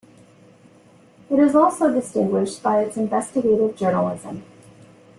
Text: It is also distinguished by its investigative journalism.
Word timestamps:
It 1.29 1.37
is 1.37 1.53
also 1.53 1.93
distinguished 1.93 2.63
by 2.63 2.81
its 2.81 2.97
investigative 2.97 3.77
journalism. 3.77 4.41